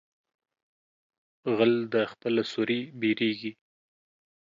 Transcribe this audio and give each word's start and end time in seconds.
غل 1.57 1.73
د 1.93 1.95
خپله 2.11 2.41
سوري 2.51 2.81
بيرېږي. 2.99 3.51